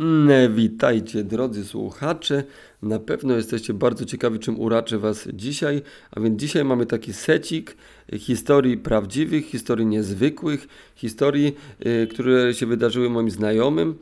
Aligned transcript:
Mm, 0.00 0.54
Witajcie 0.54 1.24
drodzy 1.24 1.64
słuchacze. 1.64 2.44
Na 2.82 2.98
pewno 2.98 3.36
jesteście 3.36 3.74
bardzo 3.74 4.04
ciekawi, 4.04 4.38
czym 4.38 4.60
uraczę 4.60 4.98
Was 4.98 5.28
dzisiaj. 5.32 5.82
A 6.10 6.20
więc 6.20 6.40
dzisiaj 6.40 6.64
mamy 6.64 6.86
taki 6.86 7.12
secik 7.12 7.76
historii 8.12 8.76
prawdziwych, 8.76 9.46
historii 9.46 9.86
niezwykłych, 9.86 10.68
historii, 10.94 11.56
y, 11.86 12.06
które 12.06 12.54
się 12.54 12.66
wydarzyły 12.66 13.10
moim 13.10 13.30
znajomym. 13.30 13.94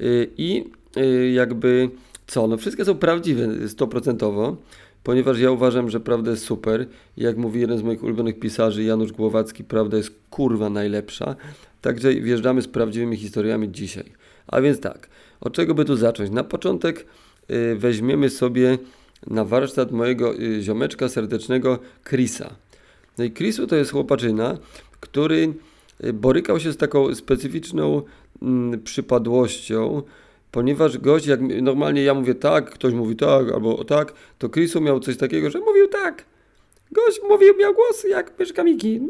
Y, 0.00 0.30
I 0.36 0.64
y, 0.96 1.30
jakby 1.30 1.90
co? 2.26 2.46
No 2.46 2.56
wszystkie 2.56 2.84
są 2.84 2.94
prawdziwe, 2.94 3.68
stoprocentowo. 3.68 4.56
Ponieważ 5.02 5.38
ja 5.38 5.50
uważam, 5.50 5.90
że 5.90 6.00
prawda 6.00 6.30
jest 6.30 6.44
super. 6.44 6.86
Jak 7.16 7.36
mówi 7.36 7.60
jeden 7.60 7.78
z 7.78 7.82
moich 7.82 8.02
ulubionych 8.02 8.38
pisarzy, 8.38 8.82
Janusz 8.82 9.12
Głowacki, 9.12 9.64
prawda 9.64 9.96
jest 9.96 10.10
kurwa 10.30 10.70
najlepsza. 10.70 11.36
Także 11.80 12.14
wjeżdżamy 12.14 12.62
z 12.62 12.68
prawdziwymi 12.68 13.16
historiami 13.16 13.72
dzisiaj. 13.72 14.12
A 14.46 14.60
więc 14.60 14.80
tak, 14.80 15.08
od 15.44 15.52
czego 15.52 15.74
by 15.74 15.84
tu 15.84 15.96
zacząć? 15.96 16.30
Na 16.30 16.44
początek 16.44 17.06
y, 17.50 17.76
weźmiemy 17.76 18.30
sobie 18.30 18.78
na 19.26 19.44
warsztat 19.44 19.92
mojego 19.92 20.34
y, 20.34 20.62
ziomeczka 20.62 21.08
serdecznego 21.08 21.78
Chrisa. 22.04 22.54
No 23.18 23.24
i 23.24 23.32
Chrisu 23.32 23.66
to 23.66 23.76
jest 23.76 23.92
chłopaczyna, 23.92 24.58
który 25.00 25.54
y, 26.04 26.12
borykał 26.12 26.60
się 26.60 26.72
z 26.72 26.76
taką 26.76 27.14
specyficzną 27.14 28.02
mm, 28.42 28.82
przypadłością, 28.82 30.02
ponieważ 30.50 30.98
gość, 30.98 31.26
jak 31.26 31.40
normalnie 31.40 32.02
ja 32.02 32.14
mówię 32.14 32.34
tak, 32.34 32.70
ktoś 32.70 32.94
mówi 32.94 33.16
tak, 33.16 33.52
albo 33.52 33.84
tak, 33.84 34.12
to 34.38 34.48
Chrisu 34.48 34.80
miał 34.80 35.00
coś 35.00 35.16
takiego, 35.16 35.50
że 35.50 35.58
mówił 35.58 35.88
tak. 35.88 36.24
Gość 36.92 37.20
mówił, 37.28 37.56
miał 37.56 37.74
głos 37.74 38.04
jak 38.04 38.38
myszka 38.38 38.64
Miki. 38.64 39.00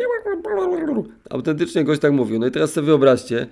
Autentycznie 1.30 1.84
gość 1.84 2.00
tak 2.00 2.12
mówił. 2.12 2.38
No 2.38 2.46
i 2.46 2.50
teraz 2.50 2.72
sobie 2.72 2.86
wyobraźcie, 2.86 3.46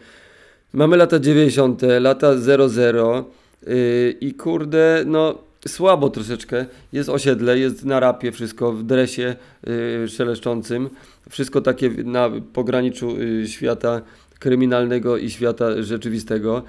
mamy 0.73 0.97
lata 0.97 1.19
90., 1.19 1.83
lata 2.01 2.37
00 2.37 3.25
yy, 3.67 4.15
i 4.21 4.35
kurde, 4.35 5.05
no 5.07 5.39
słabo 5.69 6.11
troszeczkę. 6.11 6.67
Jest 6.93 7.09
osiedle, 7.09 7.59
jest 7.59 7.85
na 7.85 8.01
rapie 8.01 8.33
wszystko, 8.33 8.73
w 8.73 8.83
dresie 8.83 9.37
yy, 9.67 10.09
szeleszczącym. 10.09 10.91
Wszystko 11.31 11.61
takie 11.61 11.91
na 11.91 12.31
pograniczu 12.53 13.17
yy, 13.17 13.49
świata 13.49 14.01
kryminalnego 14.39 15.17
i 15.17 15.31
świata 15.31 15.83
rzeczywistego. 15.83 16.63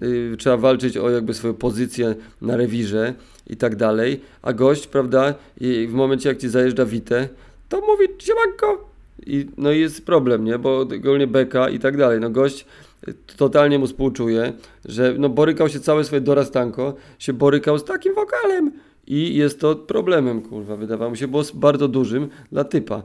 Yy, 0.00 0.36
trzeba 0.38 0.56
walczyć 0.56 0.96
o 0.96 1.10
jakby 1.10 1.34
swoją 1.34 1.54
pozycję 1.54 2.14
na 2.42 2.56
rewirze 2.56 3.14
i 3.46 3.56
tak 3.56 3.76
dalej. 3.76 4.20
A 4.42 4.52
gość, 4.52 4.86
prawda, 4.86 5.34
i 5.60 5.86
w 5.90 5.92
momencie 5.92 6.28
jak 6.28 6.38
ci 6.38 6.48
zajeżdża 6.48 6.84
wite, 6.84 7.28
to 7.68 7.80
mówi 7.80 8.04
siemanko. 8.18 8.90
I, 9.26 9.46
no 9.56 9.72
i 9.72 9.80
jest 9.80 10.06
problem, 10.06 10.44
nie? 10.44 10.58
Bo 10.58 10.80
ogólnie 10.80 11.26
beka 11.26 11.68
i 11.68 11.78
tak 11.78 11.96
dalej. 11.96 12.20
No 12.20 12.30
gość 12.30 12.66
totalnie 13.36 13.78
mu 13.78 13.86
współczuję, 13.86 14.52
że 14.84 15.14
no 15.18 15.28
borykał 15.28 15.68
się 15.68 15.80
całe 15.80 16.04
swoje 16.04 16.20
dorastanko, 16.20 16.94
się 17.18 17.32
borykał 17.32 17.78
z 17.78 17.84
takim 17.84 18.14
wokalem 18.14 18.72
i 19.06 19.36
jest 19.36 19.60
to 19.60 19.76
problemem, 19.76 20.42
kurwa, 20.42 20.76
wydawało 20.76 21.10
mi 21.10 21.16
się, 21.18 21.28
było 21.28 21.42
bardzo 21.54 21.88
dużym 21.88 22.28
dla 22.52 22.64
typa. 22.64 23.02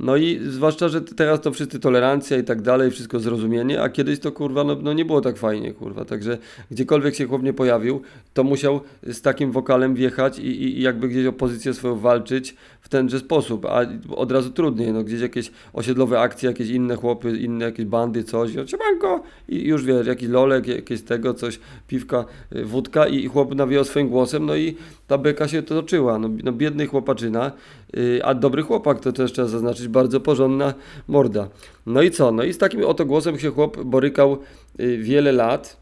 No 0.00 0.16
i 0.16 0.40
zwłaszcza, 0.48 0.88
że 0.88 1.00
teraz 1.00 1.40
to 1.40 1.52
wszyscy 1.52 1.80
tolerancja 1.80 2.36
i 2.36 2.44
tak 2.44 2.62
dalej, 2.62 2.90
wszystko 2.90 3.20
zrozumienie, 3.20 3.82
a 3.82 3.88
kiedyś 3.88 4.20
to 4.20 4.32
kurwa, 4.32 4.64
no, 4.64 4.76
no 4.82 4.92
nie 4.92 5.04
było 5.04 5.20
tak 5.20 5.36
fajnie, 5.36 5.72
kurwa. 5.72 6.04
Także 6.04 6.38
gdziekolwiek 6.70 7.14
się 7.14 7.26
chłop 7.26 7.42
nie 7.42 7.52
pojawił, 7.52 8.02
to 8.34 8.44
musiał 8.44 8.80
z 9.02 9.22
takim 9.22 9.52
wokalem 9.52 9.94
wjechać 9.94 10.38
i, 10.38 10.46
i, 10.46 10.78
i 10.78 10.82
jakby 10.82 11.08
gdzieś 11.08 11.26
opozycję 11.26 11.74
swoją 11.74 11.98
walczyć 11.98 12.56
w 12.80 12.88
tenże 12.88 13.18
sposób, 13.18 13.66
a 13.66 13.80
od 14.16 14.32
razu 14.32 14.50
trudniej, 14.50 14.92
no 14.92 15.04
gdzieś 15.04 15.20
jakieś 15.20 15.50
osiedlowe 15.72 16.20
akcje, 16.20 16.48
jakieś 16.48 16.68
inne 16.68 16.96
chłopy, 16.96 17.38
inne 17.38 17.64
jakieś 17.64 17.86
bandy, 17.86 18.24
coś, 18.24 18.54
no, 18.54 18.66
siemanko! 18.66 19.22
I 19.48 19.64
już 19.64 19.84
wiesz, 19.84 20.06
jakiś 20.06 20.28
lolek, 20.28 20.66
jakieś 20.66 21.02
tego, 21.02 21.34
coś, 21.34 21.60
piwka, 21.88 22.24
y, 22.56 22.64
wódka 22.64 23.06
i 23.06 23.26
chłop 23.26 23.54
nawijał 23.54 23.84
swoim 23.84 24.08
głosem, 24.08 24.46
no 24.46 24.56
i 24.56 24.76
ta 25.08 25.18
beka 25.18 25.48
się 25.48 25.62
toczyła, 25.62 26.18
no, 26.18 26.28
no 26.44 26.52
biedny 26.52 26.86
chłopaczyna, 26.86 27.52
yy, 27.94 28.24
a 28.24 28.34
dobry 28.34 28.62
chłopak, 28.62 29.00
to 29.00 29.12
też 29.12 29.32
trzeba 29.32 29.48
zaznaczyć, 29.48 29.88
bardzo 29.88 30.20
porządna 30.20 30.74
morda. 31.08 31.48
No 31.86 32.02
i 32.02 32.10
co? 32.10 32.32
No 32.32 32.42
i 32.42 32.52
z 32.52 32.58
takim 32.58 32.84
oto 32.84 33.04
głosem 33.04 33.38
się 33.38 33.50
chłop 33.50 33.84
borykał 33.84 34.38
yy, 34.78 34.98
wiele 34.98 35.32
lat, 35.32 35.76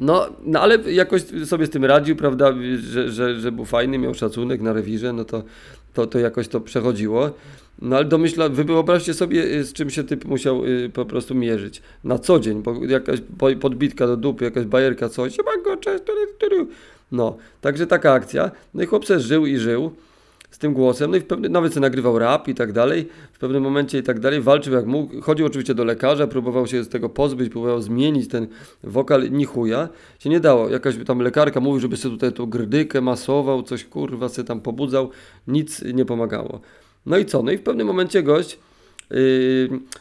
no, 0.00 0.26
no 0.44 0.60
ale 0.60 0.78
jakoś 0.92 1.22
sobie 1.44 1.66
z 1.66 1.70
tym 1.70 1.84
radził, 1.84 2.16
prawda, 2.16 2.54
że, 2.76 3.10
że, 3.10 3.40
że 3.40 3.52
był 3.52 3.64
fajny, 3.64 3.98
miał 3.98 4.14
szacunek 4.14 4.60
na 4.60 4.72
rewirze, 4.72 5.12
no 5.12 5.24
to, 5.24 5.42
to, 5.94 6.06
to 6.06 6.18
jakoś 6.18 6.48
to 6.48 6.60
przechodziło. 6.60 7.30
No 7.82 7.96
ale 7.96 8.04
domyśla, 8.04 8.48
wy 8.48 8.64
wyobraźcie 8.64 9.14
sobie, 9.14 9.44
y, 9.44 9.64
z 9.64 9.72
czym 9.72 9.90
się 9.90 10.04
typ 10.04 10.24
musiał 10.24 10.64
y, 10.64 10.90
po 10.94 11.04
prostu 11.04 11.34
mierzyć. 11.34 11.82
Na 12.04 12.18
co 12.18 12.40
dzień, 12.40 12.62
bo 12.62 12.84
jakaś 12.84 13.18
podbitka 13.60 14.06
do 14.06 14.16
dupy, 14.16 14.44
jakaś 14.44 14.64
bajerka, 14.64 15.08
coś, 15.08 15.36
cześć, 15.80 16.02
no, 17.12 17.36
także 17.60 17.86
taka 17.86 18.12
akcja. 18.12 18.50
No 18.74 18.82
i 18.82 18.86
chłopcy 18.86 19.20
żył 19.20 19.46
i 19.46 19.56
żył 19.56 19.90
z 20.50 20.58
tym 20.58 20.74
głosem, 20.74 21.10
no 21.10 21.16
i 21.16 21.20
w 21.20 21.24
pewnym, 21.24 21.52
nawet 21.52 21.72
sobie 21.72 21.80
nagrywał 21.80 22.18
rap 22.18 22.48
i 22.48 22.54
tak 22.54 22.72
dalej, 22.72 23.08
w 23.32 23.38
pewnym 23.38 23.62
momencie 23.62 23.98
i 23.98 24.02
tak 24.02 24.20
dalej, 24.20 24.40
walczył 24.40 24.74
jak 24.74 24.86
mógł, 24.86 25.20
chodził 25.20 25.46
oczywiście 25.46 25.74
do 25.74 25.84
lekarza, 25.84 26.26
próbował 26.26 26.66
się 26.66 26.84
z 26.84 26.88
tego 26.88 27.08
pozbyć, 27.08 27.52
próbował 27.52 27.82
zmienić 27.82 28.28
ten 28.28 28.46
wokal, 28.84 29.30
ni 29.30 29.44
chuja, 29.44 29.88
się 30.18 30.30
nie 30.30 30.40
dało, 30.40 30.68
jakaś 30.68 30.94
tam 31.06 31.18
lekarka 31.18 31.60
mówi, 31.60 31.80
żeby 31.80 31.96
sobie 31.96 32.14
tutaj 32.14 32.32
tą 32.32 32.46
grdykę 32.46 33.00
masował, 33.00 33.62
coś 33.62 33.84
kurwa 33.84 34.28
sobie 34.28 34.48
tam 34.48 34.60
pobudzał, 34.60 35.10
nic 35.48 35.82
nie 35.82 36.04
pomagało. 36.04 36.60
No 37.06 37.18
i 37.18 37.24
co, 37.24 37.42
no 37.42 37.52
i 37.52 37.58
w 37.58 37.62
pewnym 37.62 37.86
momencie 37.86 38.22
gość 38.22 38.58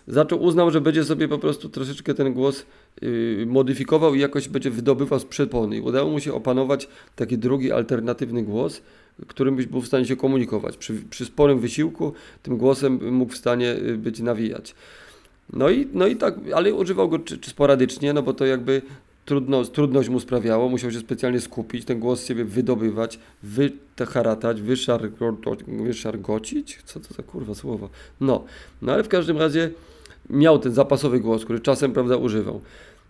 zaczął, 0.08 0.44
uznał, 0.44 0.72
że 0.72 0.82
będzie 0.82 1.04
sobie 1.04 1.28
po 1.28 1.38
prostu 1.38 1.70
troszeczkę 1.70 2.14
ten 2.14 2.34
głos 2.34 2.66
yy, 3.02 3.46
modyfikował 3.48 4.16
i 4.16 4.20
jakoś 4.20 4.48
będzie 4.48 4.72
wydobywał 4.72 5.20
z 5.20 5.26
przepony. 5.26 5.78
I 5.78 5.82
udało 5.82 6.12
mu 6.12 6.20
się 6.20 6.34
opanować 6.34 6.88
taki 7.16 7.38
drugi, 7.38 7.72
alternatywny 7.72 8.44
głos, 8.44 8.82
którym 9.28 9.56
byś 9.56 9.66
był 9.66 9.82
w 9.82 9.88
stanie 9.88 10.06
się 10.06 10.16
komunikować. 10.16 10.78
Przy, 10.78 10.94
przy 11.10 11.26
sporym 11.26 11.60
wysiłku 11.60 12.14
tym 12.44 12.58
głosem 12.58 13.14
mógł 13.14 13.34
w 13.34 13.38
stanie 13.38 13.76
y, 13.76 13.98
być 13.98 14.20
nawijać. 14.20 14.76
No 15.54 15.70
i, 15.70 15.88
no 15.94 16.08
i 16.08 16.16
tak, 16.16 16.36
ale 16.56 16.74
używał 16.74 17.10
go 17.10 17.20
czy, 17.20 17.38
czy 17.38 17.50
sporadycznie, 17.50 18.14
no 18.14 18.24
bo 18.24 18.34
to 18.34 18.46
jakby 18.46 18.82
trudno, 19.26 19.66
trudność 19.66 20.10
mu 20.10 20.20
sprawiało, 20.20 20.70
musiał 20.70 20.92
się 20.92 21.00
specjalnie 21.00 21.42
skupić, 21.42 21.86
ten 21.86 22.00
głos 22.00 22.20
z 22.20 22.28
siebie 22.28 22.46
wydobywać, 22.46 23.20
wyharatać, 23.44 24.62
wyszargocić, 25.68 26.80
co 26.86 27.00
to 27.00 27.14
za 27.14 27.24
kurwa 27.24 27.56
słowo, 27.56 27.90
no, 28.22 28.44
no 28.82 28.94
ale 28.94 29.04
w 29.04 29.10
każdym 29.10 29.38
razie 29.38 29.70
miał 30.30 30.60
ten 30.60 30.74
zapasowy 30.74 31.20
głos, 31.20 31.44
który 31.44 31.60
czasem, 31.60 31.94
prawda, 31.94 32.18
używał. 32.18 32.62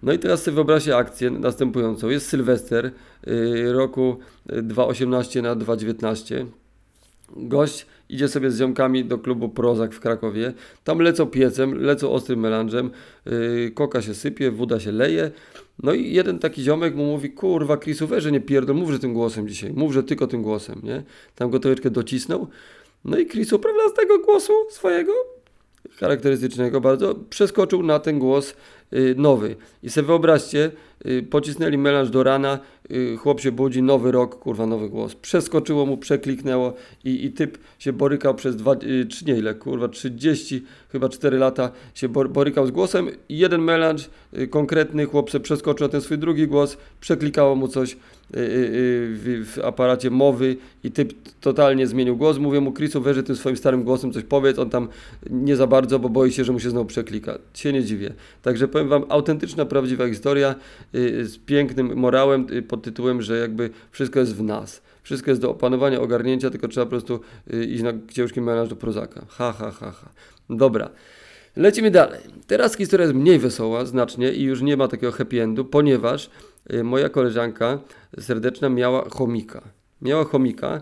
No 0.03 0.13
i 0.13 0.19
teraz 0.19 0.44
sobie 0.44 0.56
wyobraźcie 0.56 0.97
akcję 0.97 1.31
następującą. 1.31 2.09
Jest 2.09 2.29
Sylwester 2.29 2.91
yy, 3.28 3.73
roku 3.73 4.18
2018 4.46 5.41
na 5.41 5.56
2019. 5.56 6.46
Gość 7.35 7.85
idzie 8.13 8.28
sobie 8.28 8.51
z 8.51 8.57
ziomkami 8.57 9.06
do 9.06 9.18
klubu 9.18 9.50
Prozak 9.50 9.94
w 9.94 10.00
Krakowie. 10.00 10.53
Tam 10.84 11.00
lecą 11.00 11.25
piecem, 11.25 11.84
lecą 11.84 12.12
ostrym 12.12 12.40
melanżem, 12.40 12.91
yy, 13.25 13.72
koka 13.72 14.01
się 14.01 14.13
sypie, 14.13 14.51
woda 14.51 14.79
się 14.79 14.91
leje. 14.91 15.31
No 15.84 15.94
i 15.94 16.13
jeden 16.13 16.40
taki 16.40 16.63
ziomek 16.63 16.96
mu 16.96 17.06
mówi, 17.06 17.29
kurwa, 17.29 17.78
Krisu, 17.78 18.07
weź, 18.07 18.23
że 18.23 18.31
nie 18.31 18.41
pierdol, 18.41 18.75
mów, 18.75 18.91
że 18.91 19.00
tym 19.00 19.13
głosem 19.13 19.47
dzisiaj, 19.47 19.73
mów, 19.73 19.94
że 19.94 20.03
tylko 20.03 20.28
tym 20.28 20.44
głosem, 20.44 20.81
nie? 20.84 21.03
Tam 21.35 21.50
go 21.50 21.59
troszeczkę 21.59 21.90
docisnął. 21.90 22.47
No 23.06 23.18
i 23.18 23.25
Krisu, 23.25 23.59
prawda, 23.59 23.90
z 23.90 23.94
tego 23.94 24.19
głosu 24.19 24.53
swojego, 24.69 25.13
charakterystycznego 25.96 26.81
bardzo, 26.81 27.16
przeskoczył 27.29 27.84
na 27.84 28.00
ten 28.00 28.19
głos 28.19 28.56
y, 28.94 29.16
nowy. 29.18 29.56
I 29.84 29.90
sobie 29.90 30.07
wyobraźcie, 30.07 30.72
pocisnęli 31.30 31.78
melanż 31.78 32.09
do 32.09 32.24
rana, 32.24 32.59
y, 32.91 33.18
chłop 33.18 33.41
się 33.41 33.52
budzi, 33.52 33.81
nowy 33.81 34.12
rok, 34.12 34.40
kurwa, 34.40 34.66
nowy 34.66 34.90
głos. 34.90 35.16
Przeskoczyło 35.16 35.86
mu, 35.86 35.97
przekliknęło 35.97 36.74
i, 37.03 37.25
i 37.25 37.31
typ 37.31 37.58
się 37.80 37.94
borykał 37.94 38.36
przez 38.36 38.56
dwa, 38.56 38.75
czy 39.09 39.25
nie 39.25 39.38
ile, 39.38 39.56
kurwa, 39.56 39.88
30, 39.88 40.64
chyba 40.90 41.09
4 41.09 41.38
lata 41.38 41.72
się 41.94 42.09
borykał 42.09 42.68
z 42.68 42.72
głosem 42.72 43.09
jeden 43.30 43.62
melanż 43.62 44.09
konkretny, 44.50 45.06
chłop 45.06 45.30
się 45.30 45.40
przeskoczył 45.40 45.90
ten 45.90 46.02
swój 46.02 46.18
drugi 46.18 46.47
głos, 46.47 46.78
przeklikało 47.02 47.56
mu 47.56 47.67
coś 47.67 47.97
w, 48.29 49.52
w 49.56 49.66
aparacie 49.66 50.09
mowy 50.09 50.58
i 50.84 50.91
typ 50.91 51.14
totalnie 51.41 51.88
zmienił 51.88 52.17
głos. 52.17 52.38
Mówię 52.38 52.61
mu, 52.61 52.73
Chrisu, 52.73 53.02
weź 53.02 53.17
tym 53.26 53.35
swoim 53.35 53.58
starym 53.58 53.84
głosem 53.84 54.11
coś 54.11 54.23
powiedz, 54.23 54.59
on 54.59 54.70
tam 54.70 54.88
nie 55.29 55.56
za 55.56 55.67
bardzo, 55.67 55.99
bo 55.99 56.09
boi 56.09 56.32
się, 56.32 56.44
że 56.44 56.53
mu 56.53 56.59
się 56.59 56.70
znowu 56.70 56.85
przeklika. 56.85 57.38
Się 57.53 57.73
nie 57.73 57.84
dziwię. 57.84 58.14
Także 58.41 58.67
powiem 58.67 58.88
Wam, 58.88 59.06
autentyczna, 59.09 59.66
prawdziwa 59.66 60.08
historia 60.08 60.56
y, 60.92 60.92
z 61.23 61.37
pięknym 61.37 61.97
morałem 61.97 62.47
y, 62.51 62.61
pod 62.61 62.84
tytułem, 62.84 63.22
że 63.22 63.37
jakby 63.37 63.69
wszystko 63.91 64.19
jest 64.19 64.35
w 64.35 64.43
nas. 64.43 64.81
Wszystko 65.03 65.31
jest 65.31 65.41
do 65.41 65.51
opanowania, 65.51 66.01
ogarnięcia, 66.01 66.49
tylko 66.49 66.67
trzeba 66.67 66.85
po 66.85 66.90
prostu 66.90 67.19
y, 67.53 67.66
iść 67.66 67.84
na 67.84 67.93
ciężki 68.11 68.41
melanż 68.41 68.69
do 68.69 68.75
prozaka. 68.75 69.25
Ha, 69.29 69.51
ha, 69.51 69.72
ha, 69.72 69.91
ha. 69.91 70.09
Dobra. 70.49 70.90
Lecimy 71.55 71.91
dalej. 71.91 72.19
Teraz 72.47 72.78
historia 72.78 73.05
jest 73.05 73.16
mniej 73.16 73.40
wesoła, 73.40 73.85
znacznie 73.85 74.31
i 74.34 74.43
już 74.43 74.61
nie 74.61 74.78
ma 74.78 74.87
takiego 74.87 75.11
happy 75.11 75.41
endu, 75.41 75.66
ponieważ 75.66 76.29
moja 76.84 77.09
koleżanka 77.09 77.79
serdeczna 78.19 78.69
miała 78.69 79.09
chomika. 79.09 79.61
Miała 80.01 80.23
chomika, 80.23 80.81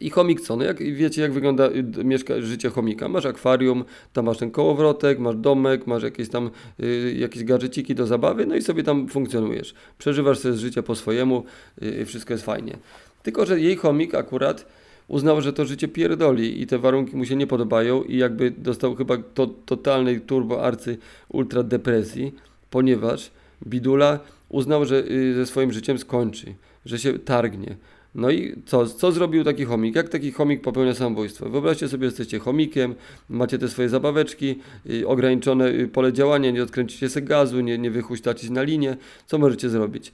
I 0.00 0.10
chomik 0.10 0.40
co? 0.40 0.56
No 0.56 0.64
jak 0.64 0.78
wiecie, 0.94 1.22
jak 1.22 1.32
wygląda 1.32 1.70
y, 1.70 2.04
mieszka, 2.04 2.40
życie 2.40 2.70
chomika? 2.70 3.08
Masz 3.08 3.26
akwarium, 3.26 3.84
tam 4.12 4.24
masz 4.24 4.38
ten 4.38 4.50
kołowrotek, 4.50 5.18
masz 5.18 5.36
domek, 5.36 5.86
masz 5.86 6.02
jakieś 6.02 6.28
tam 6.28 6.50
y, 6.80 7.14
jakieś 7.18 7.44
gadżeciki 7.44 7.94
do 7.94 8.06
zabawy, 8.06 8.46
no 8.46 8.56
i 8.56 8.62
sobie 8.62 8.82
tam 8.82 9.08
funkcjonujesz. 9.08 9.74
Przeżywasz 9.98 10.38
sobie 10.38 10.54
życie 10.54 10.82
po 10.82 10.94
swojemu, 10.94 11.44
y, 11.82 12.06
wszystko 12.06 12.34
jest 12.34 12.44
fajnie. 12.44 12.76
Tylko, 13.22 13.46
że 13.46 13.60
jej 13.60 13.76
chomik 13.76 14.14
akurat 14.14 14.66
uznał, 15.08 15.40
że 15.40 15.52
to 15.52 15.64
życie 15.64 15.88
pierdoli 15.88 16.62
i 16.62 16.66
te 16.66 16.78
warunki 16.78 17.16
mu 17.16 17.24
się 17.24 17.36
nie 17.36 17.46
podobają 17.46 18.02
i 18.02 18.16
jakby 18.16 18.50
dostał 18.50 18.94
chyba 18.94 19.16
to, 19.34 19.46
totalnej 19.46 20.20
turbo 20.20 20.62
arcy 20.62 20.98
ultra 21.28 21.62
depresji, 21.62 22.34
ponieważ 22.70 23.30
Bidula 23.66 24.18
uznał, 24.48 24.84
że 24.84 25.04
y, 25.10 25.34
ze 25.34 25.46
swoim 25.46 25.72
życiem 25.72 25.98
skończy, 25.98 26.54
że 26.84 26.98
się 26.98 27.18
targnie. 27.18 27.76
No 28.14 28.30
i 28.30 28.62
co, 28.66 28.86
co 28.86 29.12
zrobił 29.12 29.44
taki 29.44 29.64
chomik? 29.64 29.94
Jak 29.94 30.08
taki 30.08 30.32
chomik 30.32 30.62
popełnia 30.62 30.94
samobójstwo? 30.94 31.48
Wyobraźcie 31.50 31.88
sobie, 31.88 32.06
jesteście 32.06 32.38
chomikiem, 32.38 32.94
macie 33.28 33.58
te 33.58 33.68
swoje 33.68 33.88
zabaweczki, 33.88 34.60
y, 34.90 35.08
ograniczone 35.08 35.68
y, 35.68 35.88
pole 35.88 36.12
działania, 36.12 36.50
nie 36.50 36.62
odkręcicie 36.62 37.08
sobie 37.08 37.26
gazu, 37.26 37.60
nie, 37.60 37.78
nie 37.78 37.90
wychuśtacie 37.90 38.50
na 38.50 38.62
linię. 38.62 38.96
Co 39.26 39.38
możecie 39.38 39.70
zrobić? 39.70 40.12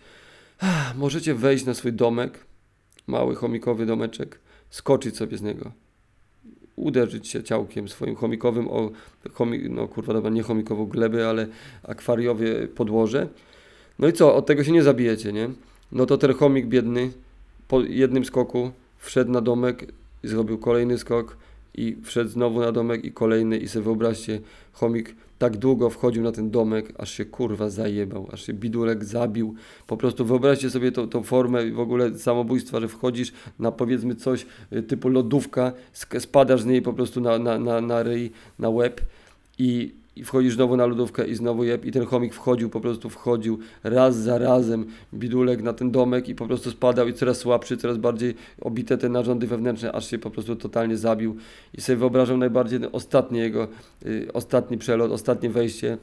Ah, 0.59 0.95
możecie 0.97 1.35
wejść 1.35 1.65
na 1.65 1.75
swój 1.75 1.93
domek, 1.93 2.39
mały 3.07 3.35
chomikowy 3.35 3.87
domeczek, 3.87 4.39
skoczyć 4.71 5.17
sobie 5.17 5.37
z 5.37 5.43
niego, 5.43 5.73
uderzyć 6.77 7.29
się 7.29 7.43
ciałkiem 7.43 7.89
swoim 7.89 8.15
chomikowym, 8.15 8.69
o, 8.69 8.91
chomik, 9.33 9.63
no 9.71 9.89
kurwa, 9.89 10.13
dobra, 10.13 10.31
nie 10.31 10.43
chomikową 10.43 10.87
glebę, 10.87 11.29
ale 11.29 11.47
akwariowie 11.83 12.69
podłoże. 12.69 13.29
No 13.99 14.09
i 14.09 14.13
co, 14.13 14.35
od 14.35 14.47
tego 14.47 14.65
się 14.65 14.73
nie 14.73 14.83
zabijecie, 14.83 15.33
nie? 15.33 15.51
No 15.93 16.07
to 16.07 16.19
ten 16.19 16.35
chomik 16.35 16.67
biedny 16.67 17.11
po 17.71 17.81
jednym 17.81 18.25
skoku 18.25 18.71
wszedł 18.99 19.31
na 19.31 19.41
domek 19.41 19.93
zrobił 20.23 20.59
kolejny 20.59 20.99
skok 20.99 21.37
i 21.75 21.97
wszedł 22.03 22.31
znowu 22.31 22.61
na 22.61 22.73
domek 22.73 23.05
i 23.05 23.13
kolejny 23.13 23.59
i 23.59 23.69
sobie 23.69 23.85
wyobraźcie, 23.85 24.41
chomik 24.73 25.15
tak 25.39 25.57
długo 25.57 25.91
wchodził 25.91 26.23
na 26.23 26.33
ten 26.33 26.51
domek, 26.51 26.93
aż 26.99 27.11
się 27.11 27.25
kurwa 27.25 27.71
zajebał, 27.71 28.29
aż 28.33 28.47
się 28.47 28.53
bidulek 28.53 29.05
zabił. 29.05 29.55
Po 29.87 29.97
prostu 29.97 30.25
wyobraźcie 30.25 30.71
sobie 30.71 30.93
tą, 30.93 31.09
tą 31.09 31.23
formę 31.23 31.71
w 31.71 31.81
ogóle 31.81 32.19
samobójstwa, 32.19 32.81
że 32.81 32.89
wchodzisz 32.89 33.33
na 33.59 33.73
powiedzmy 33.73 34.15
coś 34.15 34.47
y, 34.73 34.83
typu 34.83 35.09
lodówka, 35.09 35.73
spadasz 36.19 36.63
z 36.63 36.67
niej 36.67 36.83
po 36.83 36.93
prostu 36.93 37.21
na, 37.21 37.39
na, 37.39 37.59
na, 37.59 37.81
na 37.81 38.03
ryj, 38.03 38.31
na 38.59 38.69
łeb 38.71 39.01
i 39.59 40.00
i 40.17 40.25
wchodzisz 40.25 40.55
znowu 40.55 40.77
na 40.77 40.87
lodówkę 40.87 41.27
i 41.27 41.35
znowu 41.35 41.65
jeb 41.65 41.85
i 41.85 41.93
ten 41.93 42.07
chomik 42.07 42.35
wchodził, 42.35 42.71
po 42.71 42.81
prostu 42.81 43.11
wchodził 43.11 43.59
raz 43.85 44.17
za 44.17 44.39
razem 44.39 44.87
bidulek 45.15 45.63
na 45.63 45.73
ten 45.73 45.91
domek 45.91 46.29
i 46.29 46.35
po 46.35 46.47
prostu 46.47 46.71
spadał 46.71 47.09
i 47.09 47.15
coraz 47.15 47.39
słabszy, 47.39 47.77
coraz 47.77 47.99
bardziej 47.99 48.35
obite 48.61 48.99
te 48.99 49.09
narządy 49.09 49.47
wewnętrzne, 49.47 49.93
aż 49.93 50.11
się 50.11 50.19
po 50.19 50.31
prostu 50.31 50.57
totalnie 50.57 50.97
zabił. 50.97 51.37
I 51.75 51.81
sobie 51.81 51.97
wyobrażam 51.97 52.39
najbardziej 52.39 52.81
ostatni 52.93 53.39
jego, 53.39 53.69
y, 54.07 54.29
ostatni 54.33 54.79
przelot, 54.79 55.13
ostatnie 55.13 55.51
wejście 55.51 55.99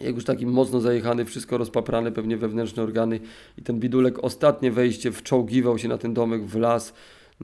jak 0.00 0.14
już 0.14 0.24
taki 0.24 0.46
mocno 0.46 0.80
zajechany, 0.80 1.24
wszystko 1.24 1.58
rozpaprane, 1.58 2.12
pewnie 2.12 2.36
wewnętrzne 2.36 2.82
organy 2.82 3.20
i 3.58 3.62
ten 3.62 3.80
bidulek 3.80 4.24
ostatnie 4.24 4.70
wejście 4.72 5.12
wczołgiwał 5.12 5.78
się 5.78 5.88
na 5.88 5.98
ten 5.98 6.14
domek 6.14 6.44
w 6.44 6.56
las, 6.56 6.94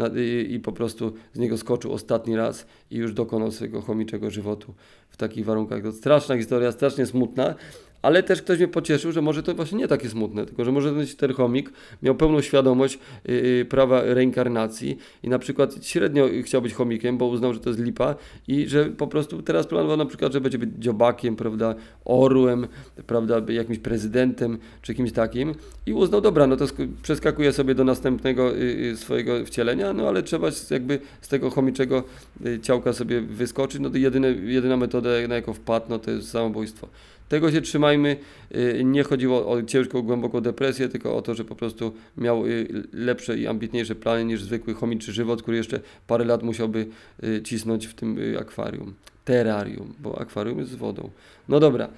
i, 0.08 0.54
i 0.54 0.60
po 0.60 0.72
prostu 0.72 1.12
z 1.32 1.38
niego 1.38 1.58
skoczył 1.58 1.92
ostatni 1.92 2.36
raz 2.36 2.66
i 2.90 2.96
już 2.96 3.12
dokonał 3.12 3.50
swojego 3.50 3.80
chomiczego 3.82 4.30
żywotu 4.30 4.74
w 5.08 5.16
takich 5.16 5.44
warunkach. 5.44 5.82
To 5.82 5.92
straszna 5.92 6.36
historia, 6.36 6.72
strasznie 6.72 7.06
smutna, 7.06 7.54
ale 8.02 8.22
też 8.22 8.42
ktoś 8.42 8.58
mnie 8.58 8.68
pocieszył, 8.68 9.12
że 9.12 9.22
może 9.22 9.42
to 9.42 9.54
właśnie 9.54 9.78
nie 9.78 9.88
takie 9.88 10.08
smutne, 10.08 10.46
tylko 10.46 10.64
że 10.64 10.72
może 10.72 10.94
ten 11.18 11.32
chomik 11.32 11.70
miał 12.02 12.14
pełną 12.14 12.40
świadomość 12.40 12.98
yy, 13.24 13.64
prawa 13.64 14.02
reinkarnacji 14.04 14.98
i 15.22 15.28
na 15.28 15.38
przykład 15.38 15.86
średnio 15.86 16.28
chciał 16.44 16.62
być 16.62 16.74
chomikiem, 16.74 17.18
bo 17.18 17.26
uznał, 17.26 17.54
że 17.54 17.60
to 17.60 17.70
jest 17.70 17.80
lipa 17.80 18.14
i 18.48 18.68
że 18.68 18.84
po 18.84 19.06
prostu 19.06 19.42
teraz 19.42 19.66
planował 19.66 19.96
na 19.96 20.06
przykład, 20.06 20.32
że 20.32 20.40
będzie 20.40 20.58
być 20.58 20.70
dziobakiem, 20.78 21.36
prawda, 21.36 21.74
orłem, 22.04 22.66
prawda, 23.06 23.42
jakimś 23.48 23.78
prezydentem 23.78 24.58
czy 24.82 24.94
kimś 24.94 25.12
takim 25.12 25.54
i 25.86 25.92
uznał, 25.92 26.20
dobra, 26.20 26.46
no 26.46 26.56
to 26.56 26.66
przeskakuje 27.02 27.52
sobie 27.52 27.74
do 27.74 27.84
następnego 27.84 28.52
yy, 28.52 28.96
swojego 28.96 29.44
wcielenia, 29.44 29.92
no 29.92 30.08
ale 30.08 30.22
trzeba 30.22 30.48
jakby 30.70 30.98
z 31.20 31.28
tego 31.28 31.50
chomiczego 31.50 32.04
yy, 32.40 32.60
ciałka 32.60 32.92
sobie 32.92 33.20
wyskoczyć, 33.20 33.80
no 33.80 33.90
to 33.90 33.96
jedyne, 33.96 34.28
jedyna 34.28 34.76
metoda, 34.76 35.10
na 35.28 35.34
jaką 35.34 35.52
wpadł, 35.52 35.86
no 35.88 35.98
to 35.98 36.10
jest 36.10 36.30
samobójstwo. 36.30 36.88
Tego 37.30 37.52
się 37.52 37.60
trzymajmy. 37.60 38.16
Y, 38.54 38.82
nie 38.84 39.02
chodziło 39.02 39.50
o 39.50 39.62
ciężką, 39.62 40.02
głęboką 40.02 40.40
depresję, 40.40 40.88
tylko 40.88 41.16
o 41.16 41.22
to, 41.22 41.34
że 41.34 41.44
po 41.44 41.54
prostu 41.54 41.92
miał 42.16 42.46
y, 42.46 42.84
lepsze 42.92 43.38
i 43.38 43.46
ambitniejsze 43.46 43.94
plany 43.94 44.24
niż 44.24 44.42
zwykły 44.42 44.74
chomiczy 44.74 45.12
żywot, 45.12 45.42
który 45.42 45.56
jeszcze 45.56 45.80
parę 46.06 46.24
lat 46.24 46.42
musiałby 46.42 46.86
y, 47.24 47.42
cisnąć 47.42 47.86
w 47.86 47.94
tym 47.94 48.18
akwarium. 48.40 48.94
Terrarium, 49.24 49.94
bo 50.00 50.20
akwarium 50.20 50.58
jest 50.58 50.70
z 50.70 50.74
wodą. 50.74 51.10
No 51.48 51.60
dobra. 51.60 51.88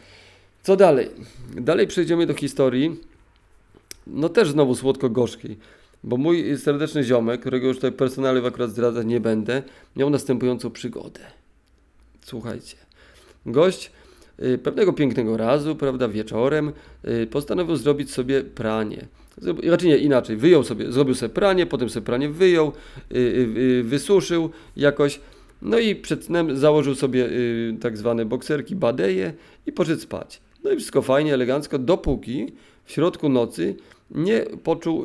Co 0.62 0.76
dalej? 0.76 1.10
Dalej 1.54 1.86
przejdziemy 1.86 2.26
do 2.26 2.34
historii. 2.34 3.00
No 4.06 4.28
też 4.28 4.50
znowu 4.50 4.74
słodko-gorzkiej. 4.74 5.56
Bo 6.04 6.16
mój 6.16 6.58
serdeczny 6.58 7.04
ziomek, 7.04 7.40
którego 7.40 7.66
już 7.66 7.76
tutaj 7.76 7.92
personalnie 7.92 8.46
akurat 8.46 8.70
zdradzać 8.70 9.06
nie 9.06 9.20
będę, 9.20 9.62
miał 9.96 10.10
następującą 10.10 10.70
przygodę. 10.70 11.20
Słuchajcie. 12.22 12.76
Gość 13.46 13.90
pewnego 14.62 14.92
pięknego 14.92 15.36
razu, 15.36 15.76
prawda, 15.76 16.08
wieczorem 16.08 16.72
y, 17.08 17.26
postanowił 17.26 17.76
zrobić 17.76 18.10
sobie 18.10 18.42
pranie. 18.42 19.06
Raczej 19.64 19.88
nie, 19.88 19.96
inaczej, 19.96 20.36
wyjął 20.36 20.64
sobie, 20.64 20.92
zrobił 20.92 21.14
sobie 21.14 21.28
pranie, 21.28 21.66
potem 21.66 21.90
sobie 21.90 22.06
pranie 22.06 22.28
wyjął, 22.28 22.72
y, 23.14 23.82
wysuszył 23.84 24.50
jakoś, 24.76 25.20
no 25.62 25.78
i 25.78 25.96
przed 25.96 26.24
snem 26.24 26.56
założył 26.56 26.94
sobie 26.94 27.28
tak 27.80 27.96
zwane 27.96 28.24
bokserki, 28.24 28.76
badeje 28.76 29.32
i 29.66 29.72
poszedł 29.72 30.02
spać. 30.02 30.40
No 30.64 30.70
i 30.70 30.76
wszystko 30.76 31.02
fajnie, 31.02 31.34
elegancko, 31.34 31.78
dopóki 31.78 32.52
w 32.84 32.92
środku 32.92 33.28
nocy 33.28 33.74
nie 34.10 34.40
poczuł 34.40 35.04